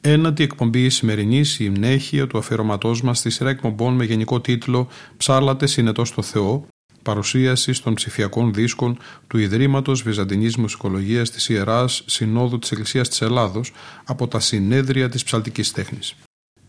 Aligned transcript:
ένατη 0.00 0.42
εκπομπή 0.42 0.88
σημερινής 0.88 1.58
η 1.58 1.68
μνέχεια 1.68 2.26
του 2.26 2.38
αφιερωματός 2.38 3.02
μας 3.02 3.18
στη 3.18 3.30
σειρά 3.30 3.50
εκπομπών 3.50 3.94
με 3.94 4.04
γενικό 4.04 4.40
τίτλο 4.40 4.88
Ψάλατε 5.16 5.66
συνετός 5.66 6.08
στο 6.08 6.22
Θεό, 6.22 6.66
παρουσίαση 7.02 7.82
των 7.82 7.94
ψηφιακών 7.94 8.54
δίσκων 8.54 8.98
του 9.26 9.38
Ιδρύματος 9.38 10.02
Βυζαντινής 10.02 10.56
Μουσικολογίας 10.56 11.30
της 11.30 11.48
Ιεράς 11.48 12.02
Συνόδου 12.06 12.58
της 12.58 12.70
Εκκλησίας 12.70 13.08
της 13.08 13.20
Ελλάδος 13.20 13.72
από 14.04 14.28
τα 14.28 14.40
συνέδρια 14.40 15.08
της 15.08 15.24
ψαλτικής 15.24 15.72
τέχνης. 15.72 16.14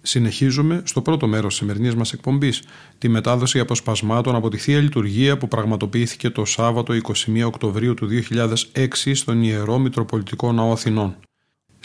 Συνεχίζουμε 0.01 0.81
στο 0.85 1.01
πρώτο 1.01 1.27
μέρος 1.27 1.47
της 1.47 1.57
σημερινής 1.57 1.95
μας 1.95 2.13
εκπομπής, 2.13 2.63
τη 2.97 3.09
μετάδοση 3.09 3.59
αποσπασμάτων 3.59 4.35
από 4.35 4.49
τη 4.49 4.57
θεία 4.57 4.79
λειτουργία 4.79 5.37
που 5.37 5.47
πραγματοποιήθηκε 5.47 6.29
το 6.29 6.45
Σάββατο 6.45 6.93
21 6.93 7.43
Οκτωβρίου 7.45 7.93
του 7.93 8.07
2006 8.07 9.15
στον 9.15 9.43
Ιερό 9.43 9.77
Μητροπολιτικό 9.77 10.51
Ναό 10.51 10.71
Αθηνών. 10.71 11.15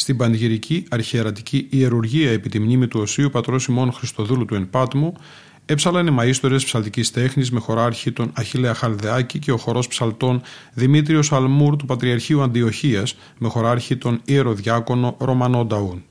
Στην 0.07 0.19
πανηγυρική 0.19 0.87
αρχιερατική 0.91 1.67
ιερουργία 1.71 2.31
επί 2.31 2.49
τη 2.49 2.61
μνήμη 2.61 2.89
του 2.89 3.01
Οσίου 3.01 3.31
Πατρός 3.31 3.67
Ημών 3.67 3.93
Χριστοδούλου 3.93 4.45
του 4.45 4.55
Ενπάτμου, 4.55 5.13
έψαλαν 5.67 6.07
οι 6.07 6.17
μαΐστορες 6.19 6.65
ψαλτικής 6.65 7.11
τέχνης 7.11 7.51
με 7.51 7.61
χωράρχη 7.61 8.13
τον 8.13 8.31
Αχίλεα 8.35 8.75
Χαλδεάκη 8.75 9.39
και 9.39 9.53
ο 9.53 9.57
χορός 9.57 9.89
ψαλτών 9.89 10.43
Δημήτριος 10.73 11.33
Αλμούρ 11.33 11.77
του 11.77 11.87
Πατριαρχείου 11.87 12.43
Αντιοχίας 12.43 13.17
με 13.39 13.49
χωράρχη 13.49 13.97
τον 13.97 14.21
Ιεροδιάκονο 14.25 15.17
Ρωμανό 15.19 15.65
Νταούν. 15.65 16.05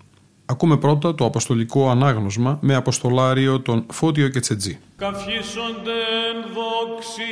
Ακούμε 0.45 0.77
πρώτα 0.77 1.15
το 1.15 1.25
αποστολικό 1.25 1.89
ανάγνωσμα 1.89 2.57
με 2.61 2.75
αποστολάριο 2.75 3.59
τον 3.59 3.85
Φώτιο 3.91 4.29
Κετσετζή. 4.29 4.79
Καυχήσοντεν 4.95 6.37
δόξη 6.53 7.23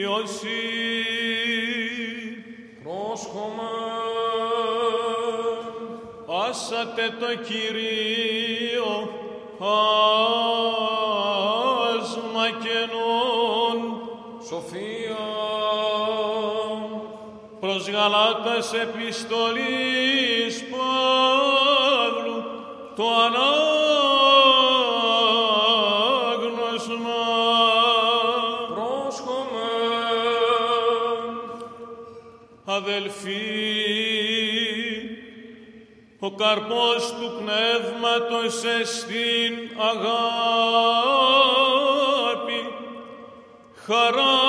Ιωσή 0.00 0.48
πρόσχομα 2.82 3.68
πάσατε 6.50 7.14
το 7.20 7.26
Κυρίο 7.48 9.08
άσμα 11.88 12.46
κενών 12.62 13.78
σοφία. 14.48 15.24
Προς 17.60 17.88
Γαλάτας 17.88 18.72
επιστολής 18.72 20.64
Παύλου 20.70 22.42
το 22.96 23.04
ανάγνωσμα 23.04 23.89
ο 36.30 36.34
καρπός 36.36 37.14
του 37.14 37.32
πνεύματος 37.38 38.64
εστίν 38.80 39.54
αγάπη. 39.76 40.20
Χαρά 43.86 44.40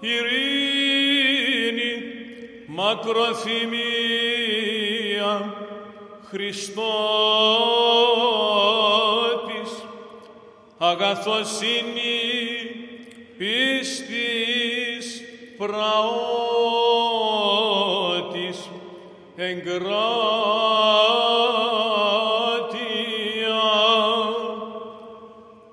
ειρήνη 0.00 1.94
μακροθυμία 2.66 3.54
Χριστότης. 6.30 6.72
Αγαθοσύνη 10.78 12.20
πίστης 13.38 15.22
πραότης 15.58 16.12
εγκράτεια 19.42 19.90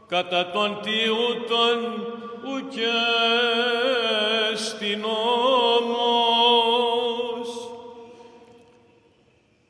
κατά 0.07 0.51
τον 0.51 0.79
τιούτον 0.81 1.79
ουκέ 2.43 3.05
στην 4.55 4.99
νόμος 4.99 5.89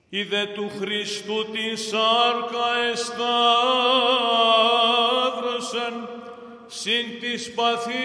είδε 0.10 0.46
του 0.54 0.72
Χριστού 0.80 1.46
την 1.52 1.78
σάρκα 1.78 2.78
εσταύρωσαν 2.92 3.30
συν 6.68 7.20
της 7.20 7.54
παθήμαση 7.54 7.98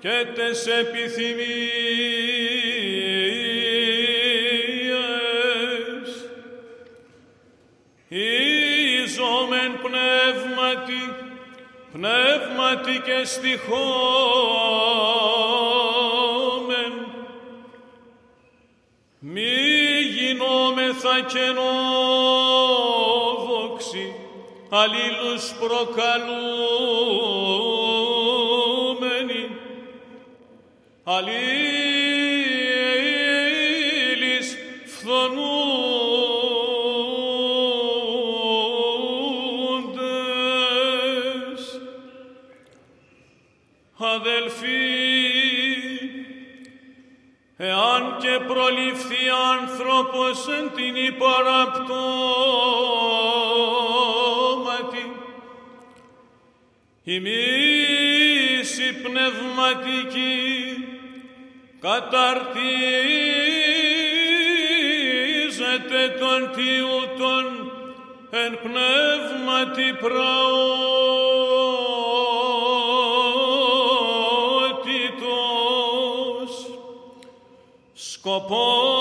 και 0.00 0.26
τες 0.34 0.66
επιθυμίες. 0.66 2.77
Πνεύματι 12.00 13.00
και 13.04 13.24
στοιχόμεν, 13.24 13.72
μη 19.18 19.56
γινόμεθα 20.14 21.20
καινόδοξοι, 21.20 21.66
αλλήλους 24.68 25.52
προκαλούμενοι, 25.60 26.30
αλλήλεις 31.04 31.87
άνθρωπος 50.18 50.48
εν 50.58 50.70
την 50.74 50.96
υπαραπτώματι, 50.96 51.96
η 57.04 57.20
μίση 57.20 58.92
πνευματική 59.02 60.36
καταρτίζεται 61.80 62.18
των 66.18 66.50
τιούτων 66.52 67.44
εν 68.30 68.58
πνεύματι 68.62 69.92
πραότητος. 70.00 70.48
Σκοπόν 77.94 78.97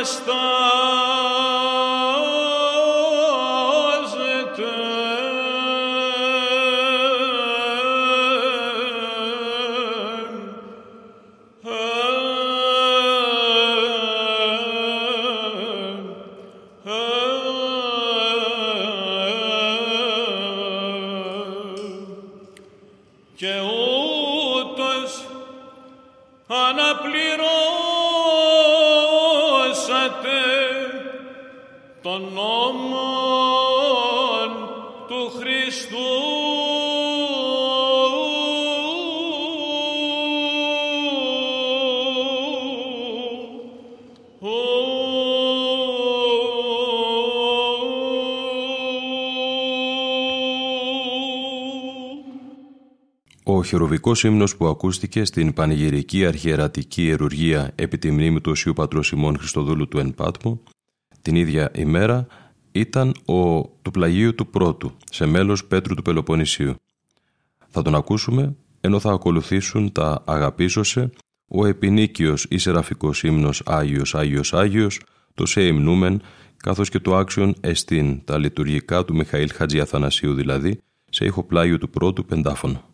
está 0.00 1.09
χειροβικός 53.70 54.24
ύμνος 54.24 54.56
που 54.56 54.66
ακούστηκε 54.66 55.24
στην 55.24 55.52
πανηγυρική 55.52 56.26
αρχιερατική 56.26 57.02
ιερουργία 57.02 57.72
επί 57.74 57.98
τη 57.98 58.10
μνήμη 58.10 58.40
του 58.40 58.50
Οσίου 58.50 58.72
Πατρός 58.72 59.06
Σιμών 59.06 59.38
Χριστοδούλου 59.38 59.88
του 59.88 59.98
Εν 59.98 60.14
Πάτμο, 60.14 60.62
την 61.22 61.34
ίδια 61.34 61.70
ημέρα 61.74 62.26
ήταν 62.72 63.14
ο 63.24 63.60
του 63.60 63.90
πλαγίου 63.92 64.34
του 64.34 64.46
πρώτου, 64.46 64.96
σε 65.10 65.26
μέλος 65.26 65.64
Πέτρου 65.64 65.94
του 65.94 66.02
Πελοποννησίου. 66.02 66.74
Θα 67.68 67.82
τον 67.82 67.94
ακούσουμε 67.94 68.56
ενώ 68.80 69.00
θα 69.00 69.12
ακολουθήσουν 69.12 69.92
τα 69.92 70.22
«Αγαπήσωσε», 70.26 71.10
ο 71.48 71.66
επινίκιος 71.66 72.46
ή 72.48 72.58
σεραφικός 72.58 73.22
ύμνος 73.22 73.62
«Άγιος, 73.66 74.14
Άγιος, 74.14 74.54
Άγιος», 74.54 75.00
το 75.34 75.46
«Σε 75.46 75.66
υμνούμεν», 75.66 76.22
καθώς 76.56 76.88
και 76.88 76.98
το 76.98 77.16
«Άξιον 77.16 77.54
Εστίν», 77.60 78.24
τα 78.24 78.38
λειτουργικά 78.38 79.04
του 79.04 79.14
Μιχαήλ 79.14 79.50
Χατζιαθανασίου 79.52 80.34
δηλαδή, 80.34 80.80
σε 81.10 81.24
ηχοπλάγιο 81.24 81.78
του 81.78 81.90
πρώτου 81.90 82.24
πεντάφωνο. 82.24 82.89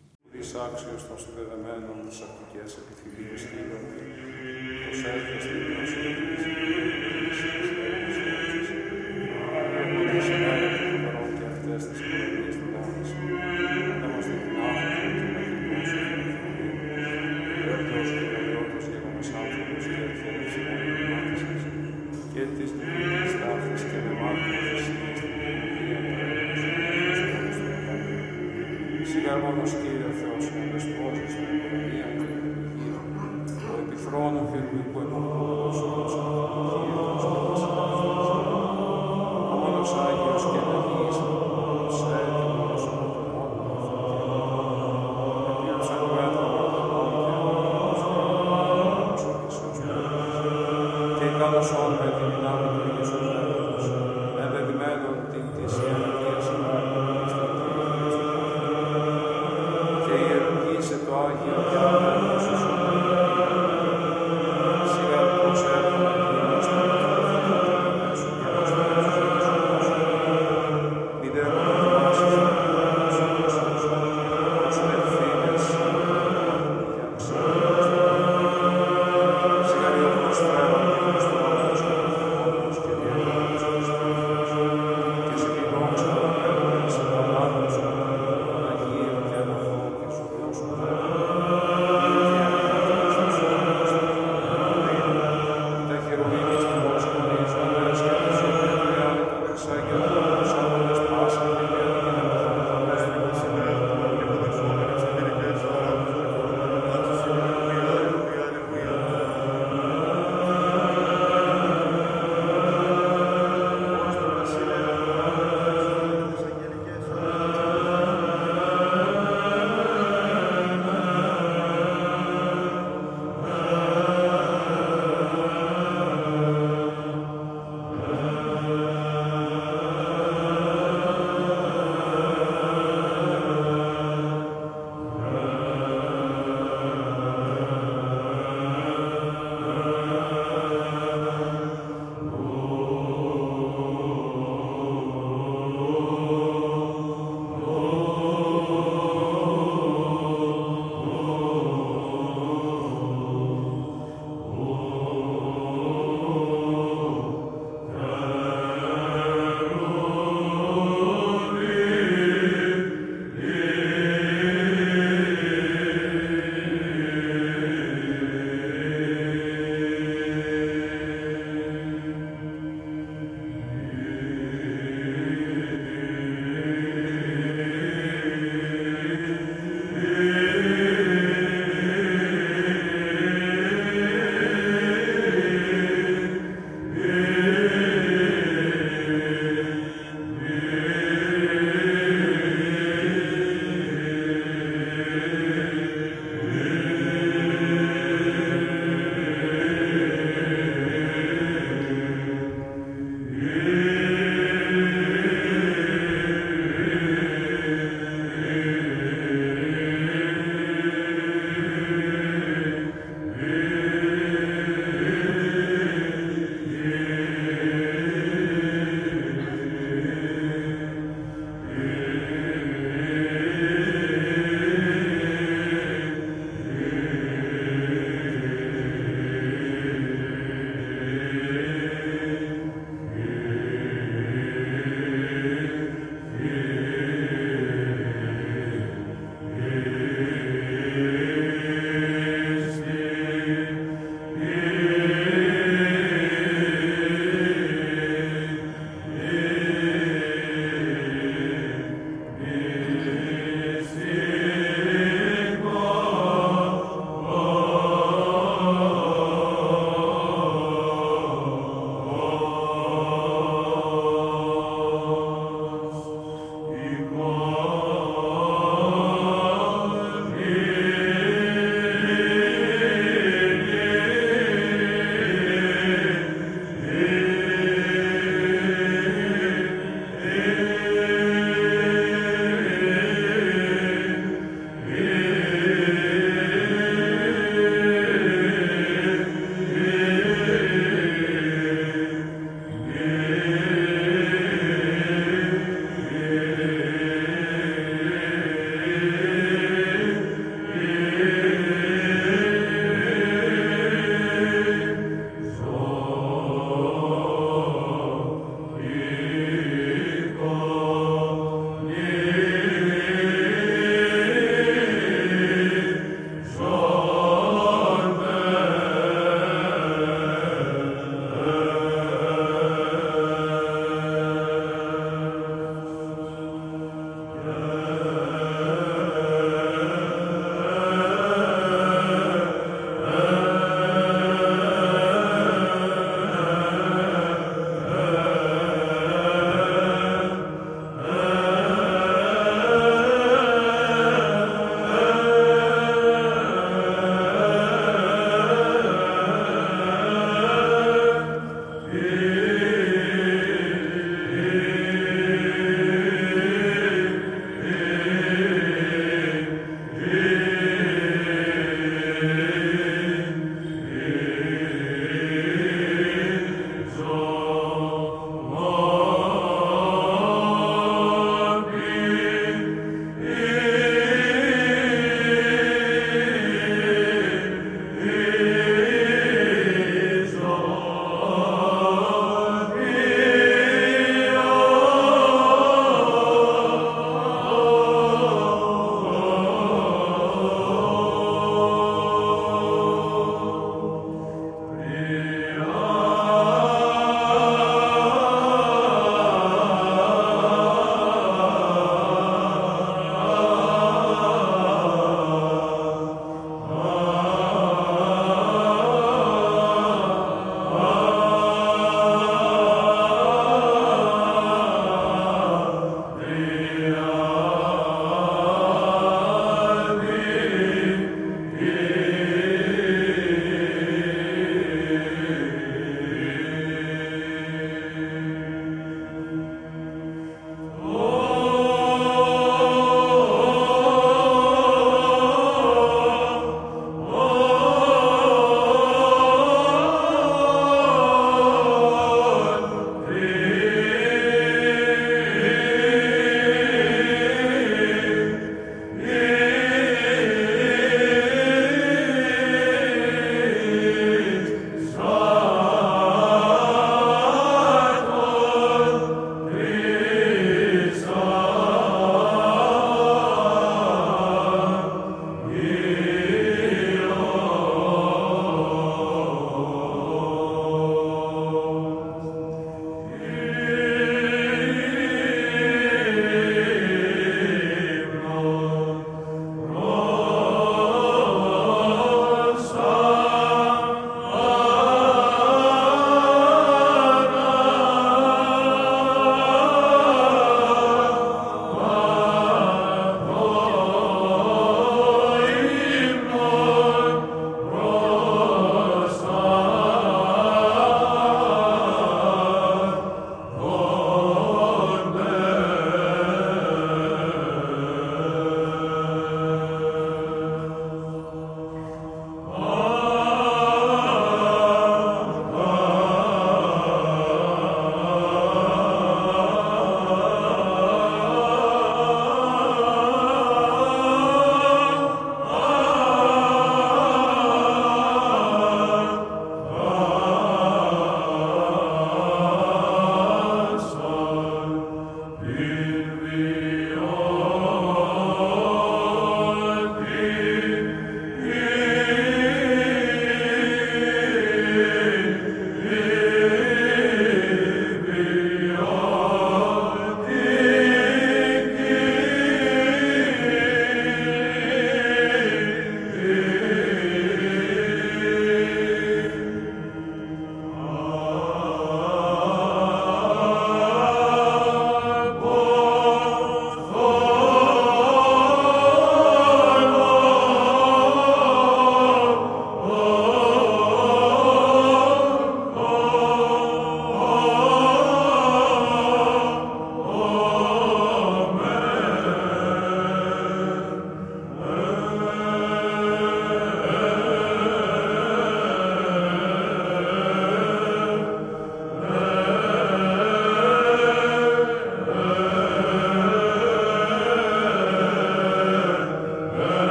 Κύριε 29.83 30.11
Θεός 30.21 30.45
μου, 30.53 30.63
δεσπόζεις 30.73 31.31
στην 31.33 31.47
οικονομία 31.55 32.09
και 32.19 32.27
την 32.33 32.45
υγεία, 32.61 32.99
ο 33.73 33.75
επιθρόνου 33.83 34.43
φυρμικού 34.51 34.99
εποχόδος, 35.07 36.36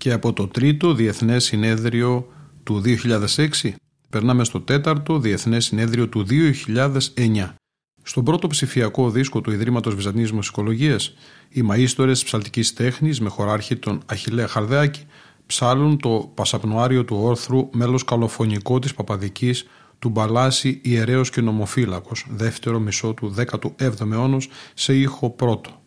Και 0.00 0.12
από 0.12 0.32
το 0.32 0.48
τρίτο 0.48 0.94
Διεθνές 0.94 1.44
Συνέδριο 1.44 2.28
του 2.62 2.82
2006 2.84 3.46
περνάμε 4.10 4.44
στο 4.44 4.60
τέταρτο 4.60 5.18
Διεθνές 5.18 5.64
Συνέδριο 5.64 6.08
του 6.08 6.26
2009. 7.14 7.54
Στον 8.02 8.24
πρώτο 8.24 8.46
ψηφιακό 8.46 9.10
δίσκο 9.10 9.40
του 9.40 9.50
Ιδρύματος 9.50 9.94
Βυζαντινής 9.94 10.32
Μουσικολογίας, 10.32 11.14
οι 11.48 11.62
μαΐστορες 11.70 12.12
της 12.12 12.24
ψαλτικής 12.24 12.72
τέχνης 12.72 13.20
με 13.20 13.28
χωράρχη 13.28 13.76
τον 13.76 14.02
Αχιλέα 14.06 14.46
Χαρδάκη 14.46 15.06
ψάλουν 15.46 15.98
το 15.98 16.32
Πασαπνοάριο 16.34 17.04
του 17.04 17.16
Όρθρου 17.20 17.68
μέλος 17.72 18.04
καλοφωνικό 18.04 18.78
της 18.78 18.94
Παπαδικής 18.94 19.66
του 19.98 20.08
Μπαλάση 20.08 20.80
Ιερέος 20.82 21.30
και 21.30 21.40
Νομοφύλακος, 21.40 22.26
δεύτερο 22.30 22.78
μισό 22.78 23.14
του 23.14 23.34
17ου 23.36 24.10
αιώνα 24.12 24.38
σε 24.74 24.94
ήχο 24.94 25.30
πρώτο. 25.30 25.79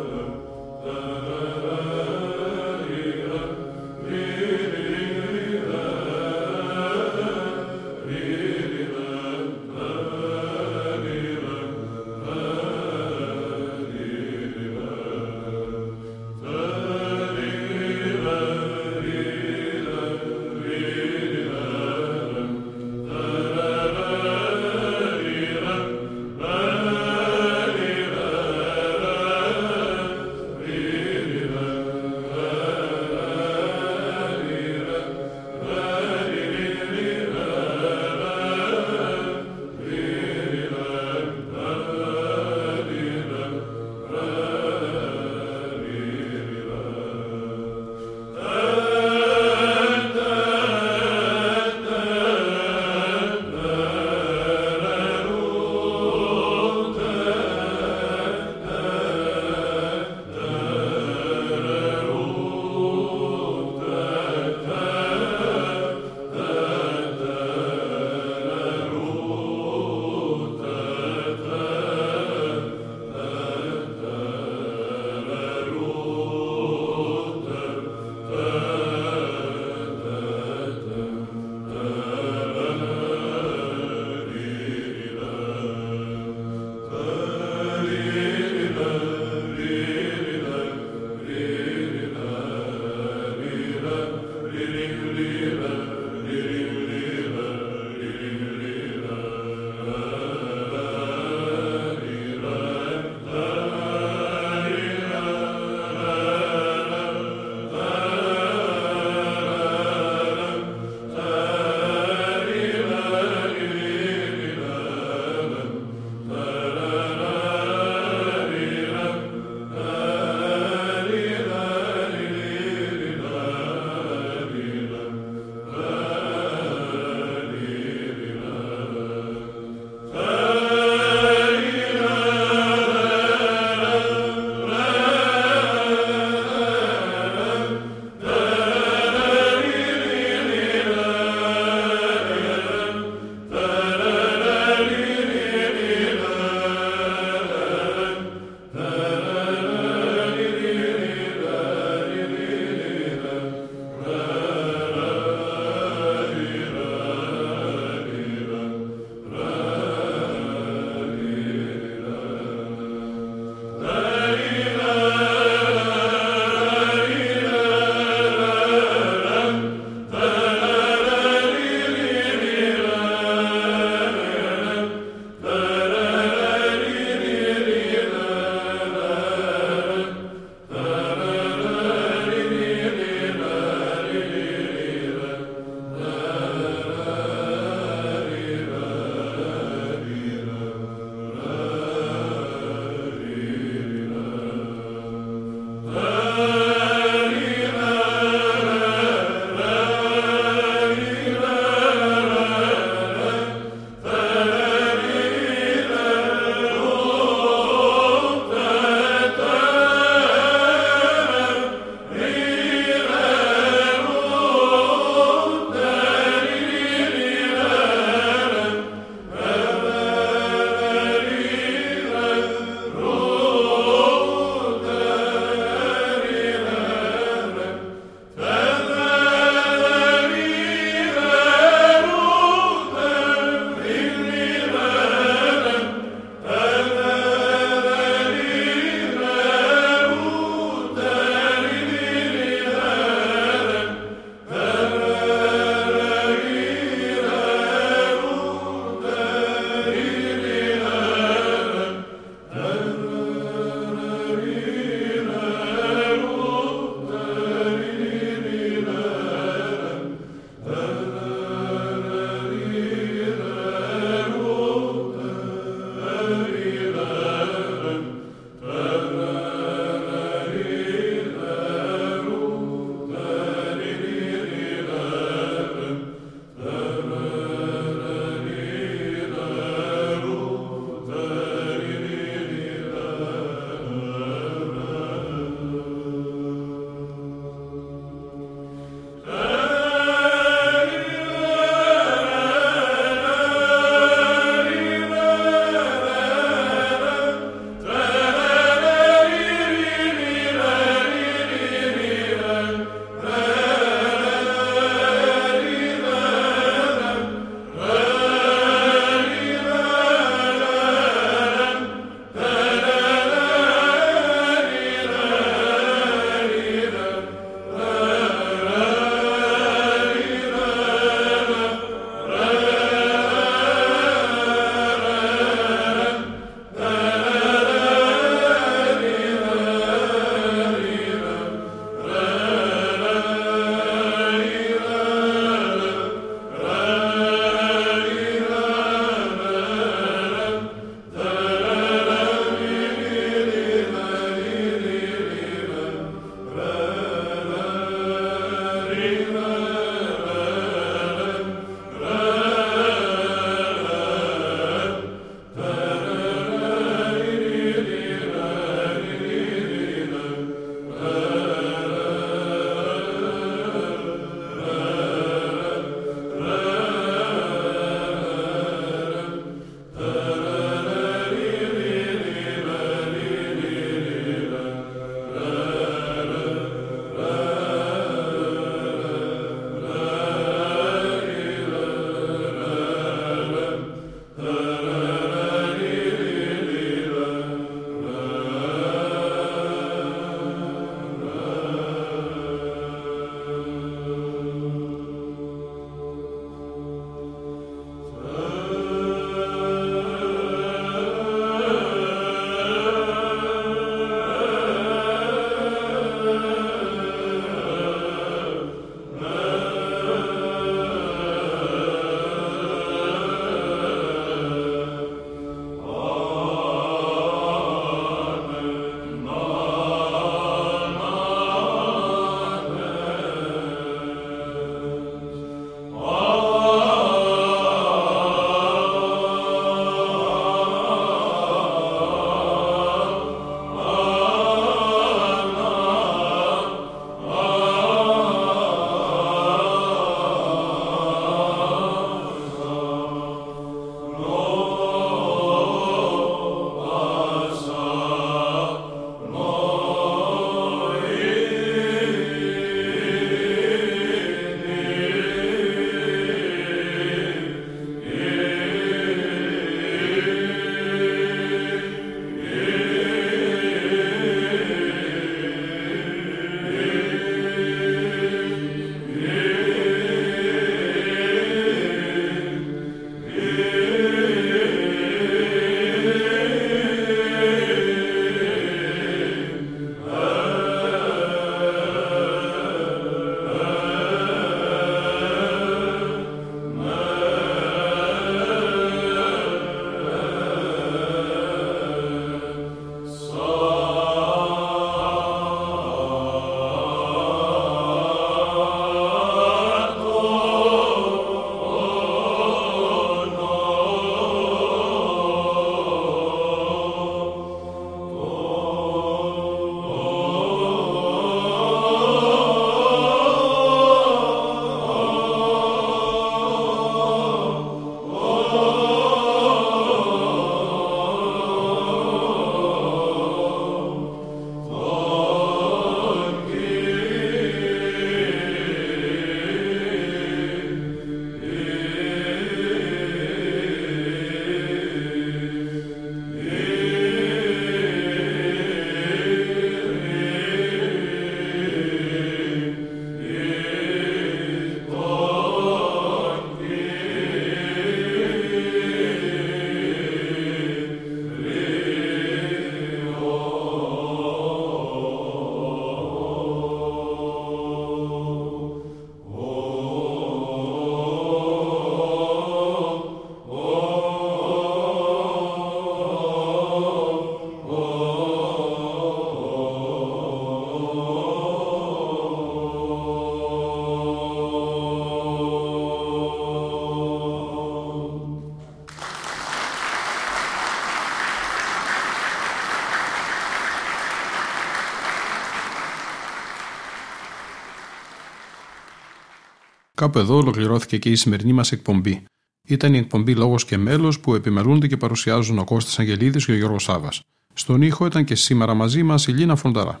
Κάπου 589.96 590.18
εδώ 590.18 590.36
ολοκληρώθηκε 590.36 590.98
και 590.98 591.10
η 591.10 591.14
σημερινή 591.14 591.52
μας 591.52 591.72
εκπομπή. 591.72 592.24
Ήταν 592.68 592.94
η 592.94 592.98
εκπομπή 592.98 593.34
Λόγος 593.34 593.64
και 593.64 593.76
Μέλος 593.76 594.20
που 594.20 594.34
επιμελούνται 594.34 594.86
και 594.86 594.96
παρουσιάζουν 594.96 595.58
ο 595.58 595.64
Κώστας 595.64 595.98
Αγγελίδης 595.98 596.44
και 596.44 596.52
ο 596.52 596.54
Γιώργος 596.54 596.82
Σάβα. 596.82 597.08
Στον 597.54 597.82
ήχο 597.82 598.06
ήταν 598.06 598.24
και 598.24 598.34
σήμερα 598.34 598.74
μαζί 598.74 599.02
μας 599.02 599.26
η 599.26 599.32
Λίνα 599.32 599.56
Φονταρά. 599.56 600.00